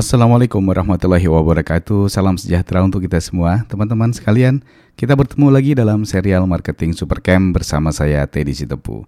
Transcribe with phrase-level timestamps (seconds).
[0.00, 2.08] Assalamualaikum warahmatullahi wabarakatuh.
[2.08, 4.64] Salam sejahtera untuk kita semua, teman-teman sekalian.
[4.96, 9.04] Kita bertemu lagi dalam serial Marketing Supercamp bersama saya Teddy Sitepu.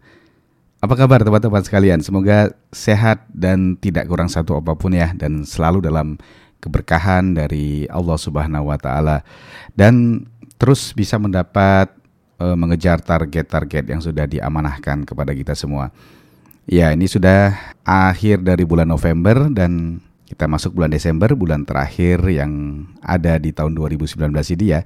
[0.84, 2.04] Apa kabar teman-teman sekalian?
[2.04, 6.20] Semoga sehat dan tidak kurang satu apa pun ya dan selalu dalam
[6.60, 9.24] keberkahan dari Allah Subhanahu wa taala
[9.72, 10.28] dan
[10.60, 11.88] terus bisa mendapat
[12.36, 15.88] uh, mengejar target-target yang sudah diamanahkan kepada kita semua.
[16.68, 22.84] Ya, ini sudah akhir dari bulan November dan kita masuk bulan Desember, bulan terakhir yang
[23.04, 24.16] ada di tahun 2019
[24.56, 24.80] ini ya.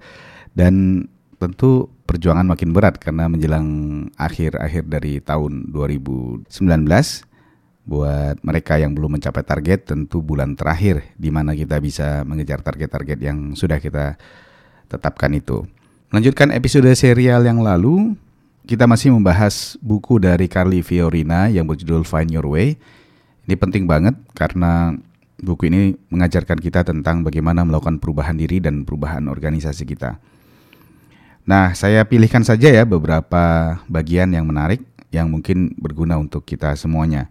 [0.51, 1.07] Dan
[1.39, 3.67] tentu perjuangan makin berat karena menjelang
[4.19, 6.51] akhir-akhir dari tahun 2019
[7.87, 13.19] buat mereka yang belum mencapai target tentu bulan terakhir di mana kita bisa mengejar target-target
[13.23, 14.19] yang sudah kita
[14.91, 15.63] tetapkan itu.
[16.11, 18.19] Melanjutkan episode serial yang lalu,
[18.67, 22.75] kita masih membahas buku dari Carly Fiorina yang berjudul Find Your Way.
[23.47, 24.99] Ini penting banget karena
[25.37, 30.17] Buku ini mengajarkan kita tentang bagaimana melakukan perubahan diri dan perubahan organisasi kita.
[31.47, 34.83] Nah, saya pilihkan saja ya beberapa bagian yang menarik
[35.15, 37.31] yang mungkin berguna untuk kita semuanya.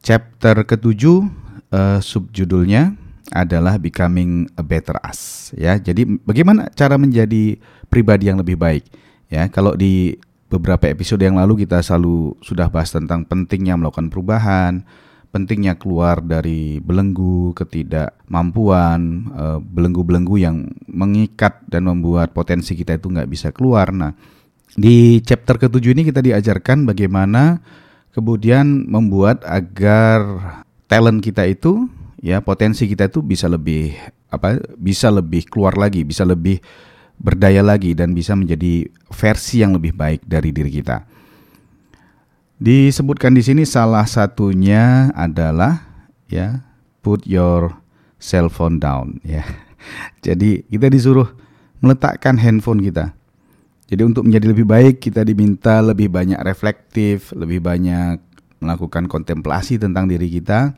[0.00, 1.28] Chapter ketujuh
[1.70, 2.96] uh, subjudulnya
[3.30, 5.78] adalah Becoming a Better Us ya.
[5.78, 8.84] Jadi bagaimana cara menjadi pribadi yang lebih baik
[9.30, 9.46] ya.
[9.52, 10.18] Kalau di
[10.50, 14.82] beberapa episode yang lalu kita selalu sudah bahas tentang pentingnya melakukan perubahan,
[15.30, 19.00] pentingnya keluar dari belenggu ketidakmampuan,
[19.30, 23.94] eh, belenggu-belenggu yang mengikat dan membuat potensi kita itu nggak bisa keluar.
[23.94, 24.12] Nah,
[24.74, 27.62] di chapter ketujuh ini kita diajarkan bagaimana
[28.10, 30.22] kemudian membuat agar
[30.90, 31.86] talent kita itu
[32.18, 33.94] ya potensi kita itu bisa lebih
[34.30, 36.58] apa bisa lebih keluar lagi, bisa lebih
[37.20, 41.19] berdaya lagi dan bisa menjadi versi yang lebih baik dari diri kita.
[42.60, 45.80] Disebutkan di sini salah satunya adalah
[46.28, 46.60] ya
[47.00, 47.72] put your
[48.20, 49.40] cell phone down ya.
[50.28, 51.24] Jadi kita disuruh
[51.80, 53.16] meletakkan handphone kita.
[53.88, 58.20] Jadi untuk menjadi lebih baik kita diminta lebih banyak reflektif, lebih banyak
[58.60, 60.76] melakukan kontemplasi tentang diri kita.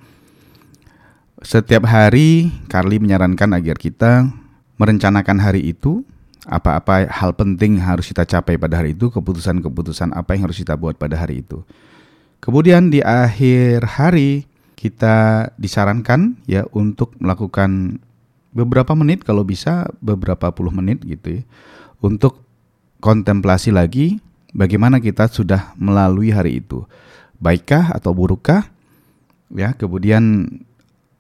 [1.43, 4.31] Setiap hari Carly menyarankan agar kita
[4.79, 6.07] merencanakan hari itu
[6.47, 10.99] apa-apa hal penting harus kita capai pada hari itu, keputusan-keputusan apa yang harus kita buat
[10.99, 11.63] pada hari itu.
[12.43, 18.03] Kemudian di akhir hari kita disarankan ya untuk melakukan
[18.51, 21.43] beberapa menit kalau bisa beberapa puluh menit gitu ya
[22.03, 22.43] untuk
[22.99, 24.19] kontemplasi lagi
[24.51, 26.83] bagaimana kita sudah melalui hari itu.
[27.39, 28.71] Baikkah atau burukkah?
[29.55, 30.47] Ya, kemudian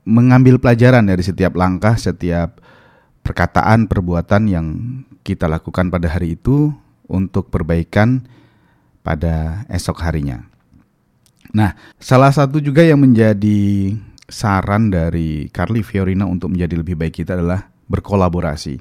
[0.02, 2.58] mengambil pelajaran dari setiap langkah, setiap
[3.22, 4.66] perkataan, perbuatan yang
[5.22, 6.74] kita lakukan pada hari itu
[7.06, 8.26] untuk perbaikan
[9.02, 10.46] pada esok harinya.
[11.52, 13.92] Nah, salah satu juga yang menjadi
[14.30, 18.80] saran dari Carly Fiorina untuk menjadi lebih baik kita adalah berkolaborasi.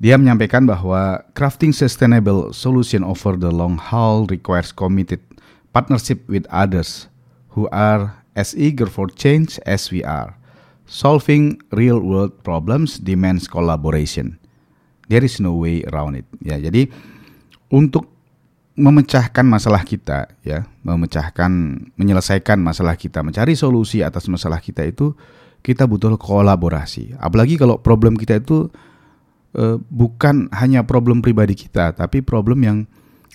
[0.00, 5.20] Dia menyampaikan bahwa crafting sustainable solution over the long haul requires committed
[5.76, 7.08] partnership with others
[7.52, 10.40] who are as eager for change as we are.
[10.88, 14.39] Solving real world problems demands collaboration.
[15.10, 16.26] There is no way around it.
[16.38, 16.86] Ya, jadi
[17.66, 18.06] untuk
[18.78, 21.50] memecahkan masalah kita, ya, memecahkan,
[21.98, 25.12] menyelesaikan masalah kita, mencari solusi atas masalah kita itu
[25.60, 27.18] kita butuh kolaborasi.
[27.18, 28.70] Apalagi kalau problem kita itu
[29.58, 32.78] uh, bukan hanya problem pribadi kita, tapi problem yang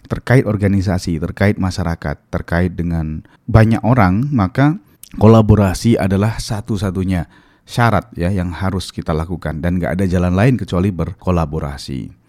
[0.06, 4.78] terkait organisasi, terkait masyarakat, terkait dengan banyak orang, maka
[5.18, 9.60] kolaborasi adalah satu-satunya syarat ya yang harus kita lakukan.
[9.60, 12.24] Dan nggak ada jalan lain kecuali berkolaborasi.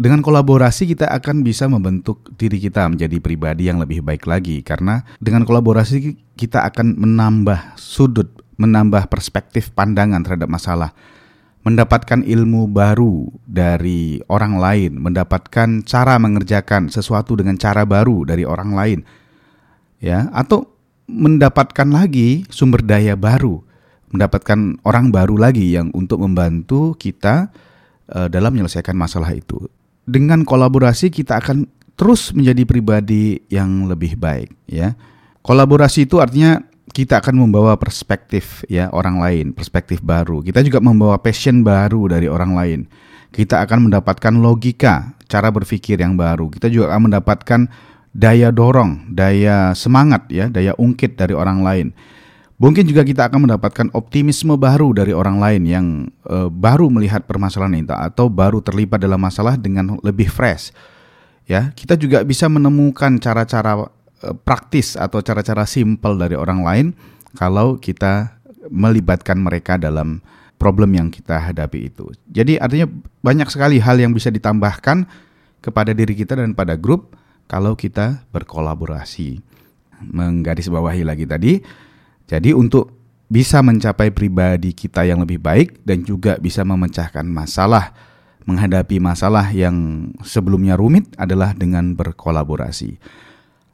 [0.00, 4.64] Dengan kolaborasi kita akan bisa membentuk diri kita menjadi pribadi yang lebih baik lagi.
[4.64, 10.96] Karena dengan kolaborasi kita akan menambah sudut, menambah perspektif pandangan terhadap masalah,
[11.68, 18.72] mendapatkan ilmu baru dari orang lain, mendapatkan cara mengerjakan sesuatu dengan cara baru dari orang
[18.72, 19.00] lain.
[20.00, 20.64] Ya, atau
[21.04, 23.68] mendapatkan lagi sumber daya baru
[24.10, 27.50] mendapatkan orang baru lagi yang untuk membantu kita
[28.10, 29.70] uh, dalam menyelesaikan masalah itu.
[30.06, 34.96] Dengan kolaborasi kita akan terus menjadi pribadi yang lebih baik ya.
[35.40, 36.60] Kolaborasi itu artinya
[36.90, 40.42] kita akan membawa perspektif ya orang lain, perspektif baru.
[40.42, 42.80] Kita juga membawa passion baru dari orang lain.
[43.30, 46.50] Kita akan mendapatkan logika, cara berpikir yang baru.
[46.50, 47.60] Kita juga akan mendapatkan
[48.10, 51.86] daya dorong, daya semangat ya, daya ungkit dari orang lain.
[52.60, 55.86] Mungkin juga kita akan mendapatkan optimisme baru dari orang lain yang
[56.28, 60.68] uh, baru melihat permasalahan itu atau baru terlibat dalam masalah dengan lebih fresh.
[61.48, 66.86] Ya, kita juga bisa menemukan cara-cara uh, praktis atau cara-cara simpel dari orang lain
[67.32, 68.36] kalau kita
[68.68, 70.20] melibatkan mereka dalam
[70.60, 72.12] problem yang kita hadapi itu.
[72.28, 72.92] Jadi artinya
[73.24, 75.08] banyak sekali hal yang bisa ditambahkan
[75.64, 77.16] kepada diri kita dan pada grup
[77.48, 79.40] kalau kita berkolaborasi.
[80.00, 81.60] Menggarisbawahi lagi tadi,
[82.30, 82.94] jadi untuk
[83.26, 87.90] bisa mencapai pribadi kita yang lebih baik dan juga bisa memecahkan masalah,
[88.46, 93.02] menghadapi masalah yang sebelumnya rumit adalah dengan berkolaborasi.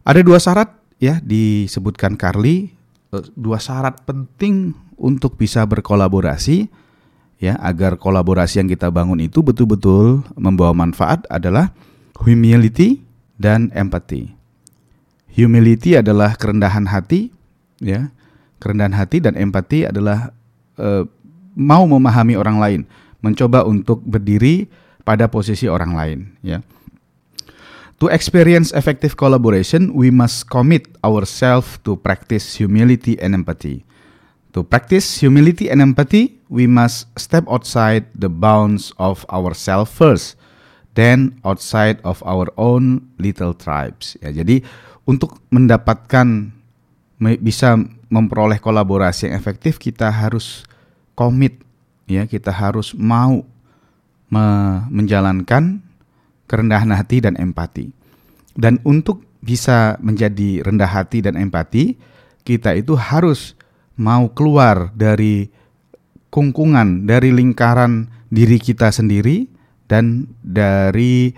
[0.08, 2.72] Ada dua syarat ya disebutkan Carly,
[3.12, 6.72] eh, dua syarat penting untuk bisa berkolaborasi
[7.36, 11.76] ya agar kolaborasi yang kita bangun itu betul-betul membawa manfaat adalah
[12.16, 13.04] humility
[13.36, 14.32] dan empathy.
[15.36, 17.28] Humility adalah kerendahan hati,
[17.76, 18.08] ya.
[18.62, 20.32] Kerendahan hati dan empati adalah
[20.80, 21.04] uh,
[21.56, 22.80] mau memahami orang lain,
[23.20, 24.68] mencoba untuk berdiri
[25.04, 26.60] pada posisi orang lain, ya.
[27.96, 33.88] To experience effective collaboration, we must commit ourselves to practice humility and empathy.
[34.52, 40.36] To practice humility and empathy, we must step outside the bounds of ourselves first
[40.96, 44.16] then outside of our own little tribes.
[44.24, 44.64] Ya, jadi
[45.06, 46.50] untuk mendapatkan
[47.38, 50.62] bisa memperoleh kolaborasi yang efektif kita harus
[51.18, 51.62] komit
[52.06, 53.42] ya, kita harus mau
[54.26, 54.46] me
[54.90, 55.82] menjalankan
[56.46, 57.90] kerendahan hati dan empati.
[58.56, 61.94] Dan untuk bisa menjadi rendah hati dan empati,
[62.42, 63.54] kita itu harus
[63.98, 65.50] mau keluar dari
[66.30, 69.46] kungkungan, dari lingkaran diri kita sendiri
[69.86, 71.30] dan dari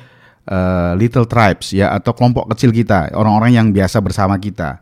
[0.48, 4.80] uh, little tribes ya atau kelompok kecil kita, orang-orang yang biasa bersama kita.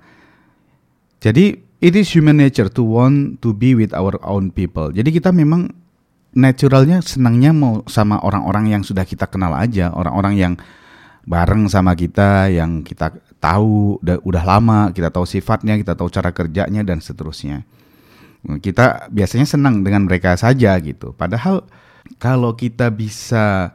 [1.18, 4.88] Jadi it is human nature to want to be with our own people.
[4.92, 5.72] Jadi kita memang
[6.36, 10.52] naturalnya senangnya mau sama orang-orang yang sudah kita kenal aja, orang-orang yang
[11.26, 13.12] bareng sama kita, yang kita
[13.42, 17.66] tahu udah, udah lama, kita tahu sifatnya, kita tahu cara kerjanya dan seterusnya.
[18.46, 21.10] Kita biasanya senang dengan mereka saja gitu.
[21.18, 21.66] Padahal
[22.22, 23.74] kalau kita bisa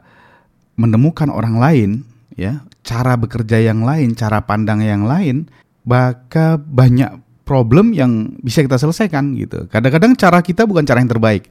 [0.80, 1.90] menemukan orang lain,
[2.32, 5.52] ya, cara bekerja yang lain, cara pandang yang lain,
[5.84, 9.66] maka banyak problem yang bisa kita selesaikan gitu.
[9.68, 11.50] Kadang-kadang cara kita bukan cara yang terbaik.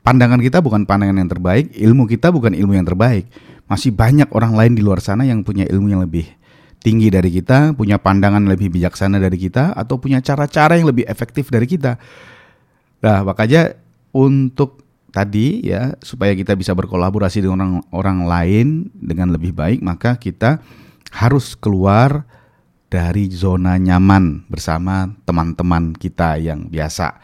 [0.00, 3.28] Pandangan kita bukan pandangan yang terbaik, ilmu kita bukan ilmu yang terbaik.
[3.68, 6.24] Masih banyak orang lain di luar sana yang punya ilmu yang lebih
[6.80, 11.52] tinggi dari kita, punya pandangan lebih bijaksana dari kita, atau punya cara-cara yang lebih efektif
[11.52, 12.00] dari kita.
[13.04, 13.76] Nah, makanya
[14.16, 20.20] untuk tadi ya supaya kita bisa berkolaborasi dengan orang orang lain dengan lebih baik maka
[20.20, 20.60] kita
[21.16, 22.28] harus keluar
[22.88, 27.20] dari zona nyaman bersama teman-teman kita yang biasa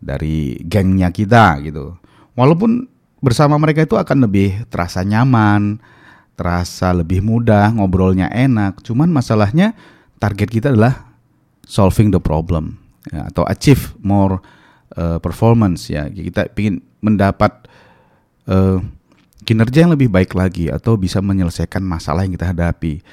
[0.00, 1.96] dari gengnya kita gitu.
[2.32, 2.88] Walaupun
[3.20, 5.78] bersama mereka itu akan lebih terasa nyaman,
[6.34, 8.80] terasa lebih mudah, ngobrolnya enak.
[8.80, 9.76] Cuman masalahnya
[10.16, 11.12] target kita adalah
[11.68, 12.80] solving the problem
[13.12, 14.40] ya, atau achieve more
[14.96, 16.08] uh, performance ya.
[16.08, 17.68] Kita ingin mendapat
[18.48, 18.80] uh,
[19.44, 23.04] kinerja yang lebih baik lagi atau bisa menyelesaikan masalah yang kita hadapi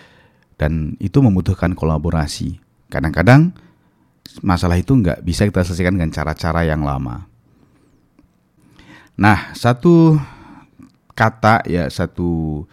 [0.60, 2.60] dan itu membutuhkan kolaborasi.
[2.92, 3.56] Kadang-kadang
[4.44, 7.26] masalah itu nggak bisa kita selesaikan dengan cara-cara yang lama.
[9.16, 10.20] Nah, satu
[11.16, 12.64] kata ya satu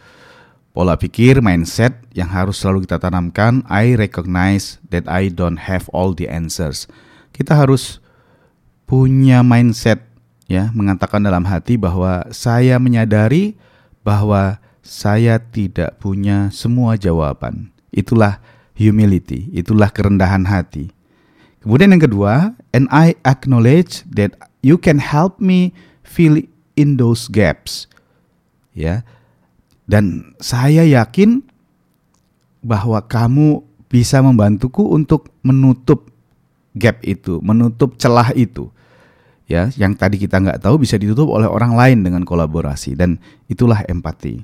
[0.71, 6.13] pola pikir mindset yang harus selalu kita tanamkan I recognize that I don't have all
[6.13, 6.91] the answers.
[7.31, 8.03] Kita harus
[8.87, 10.07] punya mindset
[10.47, 13.59] ya mengatakan dalam hati bahwa saya menyadari
[14.07, 17.75] bahwa saya tidak punya semua jawaban.
[17.97, 18.39] Itulah
[18.77, 20.93] humility, itulah kerendahan hati.
[21.65, 25.73] Kemudian yang kedua, and I acknowledge that you can help me
[26.05, 26.39] fill
[26.77, 27.89] in those gaps.
[28.77, 29.03] Ya.
[29.89, 31.41] Dan saya yakin
[32.61, 36.13] bahwa kamu bisa membantuku untuk menutup
[36.77, 38.69] gap itu, menutup celah itu
[39.47, 43.83] ya yang tadi kita nggak tahu bisa ditutup oleh orang lain dengan kolaborasi dan itulah
[43.87, 44.43] empati.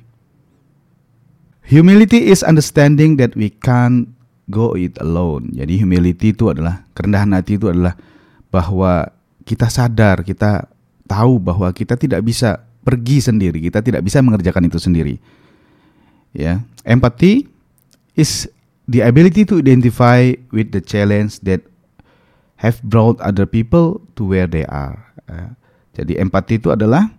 [1.63, 4.11] Humility is understanding that we can't
[4.51, 5.55] go it alone.
[5.55, 7.95] Jadi humility itu adalah kerendahan hati itu adalah
[8.51, 9.07] bahwa
[9.47, 10.67] kita sadar, kita
[11.07, 15.15] tahu bahwa kita tidak bisa pergi sendiri, kita tidak bisa mengerjakan itu sendiri.
[16.35, 17.47] Ya, empathy
[18.17, 18.49] is
[18.89, 21.63] the ability to identify with the challenge that
[22.59, 24.99] have brought other people to where they are.
[25.29, 25.55] Ya.
[25.93, 27.13] Jadi empati itu adalah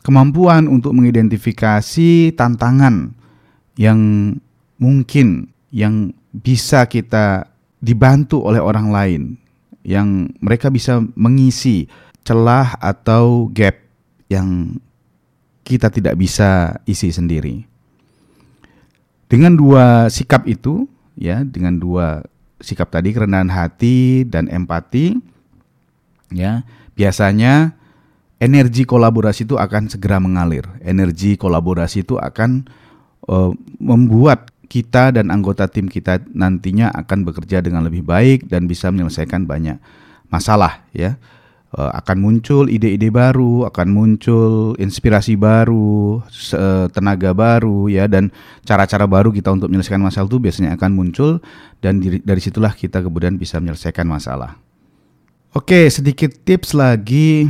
[0.00, 3.17] kemampuan untuk mengidentifikasi tantangan
[3.78, 4.34] yang
[4.82, 7.46] mungkin yang bisa kita
[7.78, 9.22] dibantu oleh orang lain
[9.86, 11.86] yang mereka bisa mengisi
[12.26, 13.78] celah atau gap
[14.26, 14.76] yang
[15.62, 17.64] kita tidak bisa isi sendiri.
[19.28, 22.24] Dengan dua sikap itu, ya, dengan dua
[22.60, 25.16] sikap tadi kerendahan hati dan empati
[26.28, 27.72] Ya, biasanya
[28.36, 30.68] energi kolaborasi itu akan segera mengalir.
[30.84, 32.68] Energi kolaborasi itu akan
[33.28, 38.92] uh, membuat kita dan anggota tim kita nantinya akan bekerja dengan lebih baik dan bisa
[38.92, 39.80] menyelesaikan banyak
[40.28, 41.16] masalah ya
[41.76, 46.22] uh, akan muncul ide-ide baru, akan muncul inspirasi baru,
[46.92, 48.32] tenaga baru ya dan
[48.64, 51.30] cara-cara baru kita untuk menyelesaikan masalah itu biasanya akan muncul
[51.84, 54.56] dan dari, dari situlah kita kemudian bisa menyelesaikan masalah.
[55.56, 57.48] Oke, sedikit tips lagi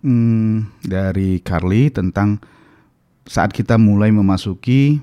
[0.00, 2.40] hmm, dari Carly tentang
[3.24, 5.00] saat kita mulai memasuki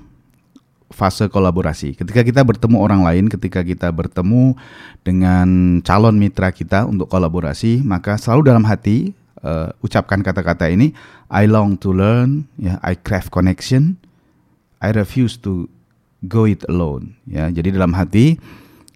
[0.92, 1.96] fase kolaborasi.
[1.96, 4.54] Ketika kita bertemu orang lain, ketika kita bertemu
[5.02, 10.94] dengan calon mitra kita untuk kolaborasi, maka selalu dalam hati uh, ucapkan kata-kata ini:
[11.32, 13.98] I long to learn, ya, I craft connection,
[14.78, 15.66] I refuse to
[16.28, 17.18] go it alone.
[17.26, 18.38] Ya, jadi dalam hati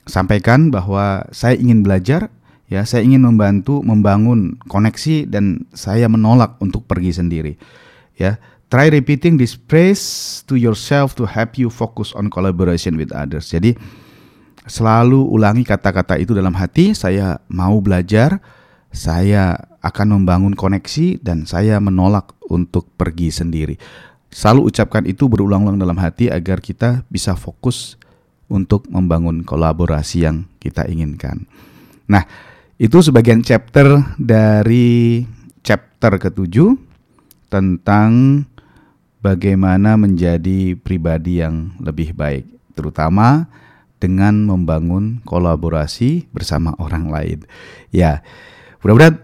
[0.06, 2.30] sampaikan bahwa saya ingin belajar,
[2.70, 7.58] ya, saya ingin membantu membangun koneksi dan saya menolak untuk pergi sendiri.
[8.16, 13.54] Ya, Try repeating this phrase to yourself to help you focus on collaboration with others.
[13.54, 13.78] Jadi
[14.66, 18.42] selalu ulangi kata-kata itu dalam hati, saya mau belajar,
[18.90, 19.54] saya
[19.87, 23.78] akan membangun koneksi dan saya menolak untuk pergi sendiri.
[24.35, 27.94] Selalu ucapkan itu berulang-ulang dalam hati agar kita bisa fokus
[28.50, 31.46] untuk membangun kolaborasi yang kita inginkan.
[32.11, 32.26] Nah,
[32.82, 35.23] itu sebagian chapter dari
[35.62, 36.75] chapter ketujuh
[37.46, 38.42] tentang
[39.26, 42.47] bagaimana menjadi pribadi yang lebih baik,
[42.78, 43.50] terutama
[43.99, 47.38] dengan membangun kolaborasi bersama orang lain.
[47.90, 48.23] Ya,
[48.78, 49.18] mudah-mudahan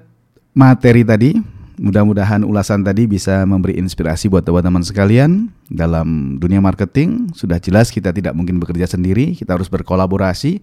[0.59, 1.38] materi tadi,
[1.78, 7.30] mudah-mudahan ulasan tadi bisa memberi inspirasi buat teman-teman sekalian dalam dunia marketing.
[7.38, 10.59] Sudah jelas kita tidak mungkin bekerja sendiri, kita harus berkolaborasi.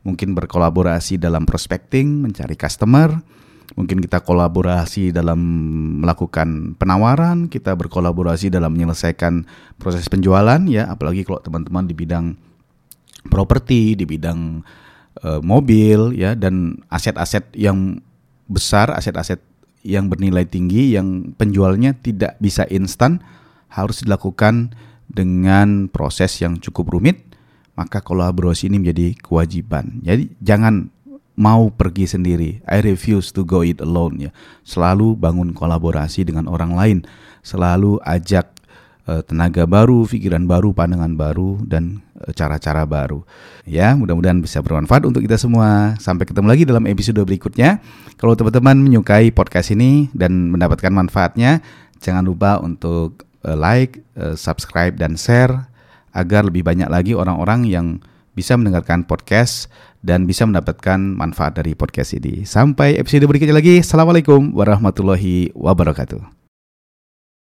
[0.00, 3.20] Mungkin berkolaborasi dalam prospecting, mencari customer,
[3.78, 5.38] Mungkin kita kolaborasi dalam
[6.02, 9.46] melakukan penawaran, kita berkolaborasi dalam menyelesaikan
[9.78, 12.34] proses penjualan ya, apalagi kalau teman-teman di bidang
[13.30, 14.66] properti, di bidang
[15.22, 18.02] uh, mobil ya dan aset-aset yang
[18.50, 19.38] besar, aset-aset
[19.86, 23.22] yang bernilai tinggi yang penjualnya tidak bisa instan
[23.70, 24.74] harus dilakukan
[25.06, 27.22] dengan proses yang cukup rumit,
[27.78, 30.02] maka kolaborasi ini menjadi kewajiban.
[30.02, 30.90] Jadi jangan
[31.40, 32.60] mau pergi sendiri.
[32.68, 34.30] I refuse to go it alone ya.
[34.60, 36.98] Selalu bangun kolaborasi dengan orang lain.
[37.40, 38.52] Selalu ajak
[39.08, 43.24] uh, tenaga baru, pikiran baru, pandangan baru dan uh, cara-cara baru.
[43.64, 45.96] Ya, mudah-mudahan bisa bermanfaat untuk kita semua.
[45.96, 47.80] Sampai ketemu lagi dalam episode berikutnya.
[48.20, 51.64] Kalau teman-teman menyukai podcast ini dan mendapatkan manfaatnya,
[52.04, 55.72] jangan lupa untuk uh, like, uh, subscribe dan share
[56.12, 58.02] agar lebih banyak lagi orang-orang yang
[58.34, 59.68] bisa mendengarkan podcast
[60.00, 62.48] dan bisa mendapatkan manfaat dari podcast ini.
[62.48, 63.84] Sampai episode berikutnya lagi.
[63.84, 66.39] Assalamualaikum warahmatullahi wabarakatuh.